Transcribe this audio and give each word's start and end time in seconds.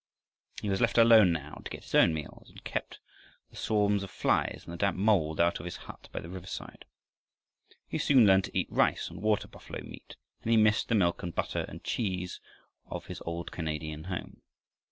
He 0.63 0.67
was 0.71 0.81
left 0.81 0.97
alone 0.97 1.31
now, 1.31 1.61
to 1.63 1.69
get 1.69 1.83
his 1.83 1.93
own 1.93 2.11
meals 2.11 2.49
and 2.49 2.63
keep 2.63 2.95
the 3.51 3.55
swarms 3.55 4.01
of 4.01 4.09
flies 4.09 4.63
and 4.65 4.73
the 4.73 4.77
damp 4.77 4.97
mold 4.97 5.39
out 5.39 5.59
of 5.59 5.65
his 5.65 5.75
hut 5.85 6.09
by 6.11 6.19
the 6.21 6.27
riverside. 6.27 6.85
He 7.87 7.99
soon 7.99 8.25
learned 8.25 8.45
to 8.45 8.57
eat 8.57 8.71
rice 8.71 9.11
and 9.11 9.21
water 9.21 9.47
buffalo 9.47 9.83
meat, 9.83 10.15
but 10.41 10.49
he 10.49 10.57
missed 10.57 10.89
the 10.89 10.95
milk 10.95 11.21
and 11.21 11.35
butter 11.35 11.65
and 11.69 11.83
cheese 11.83 12.39
of 12.87 13.05
his 13.05 13.21
old 13.27 13.51
Canadian 13.51 14.05
home. 14.05 14.41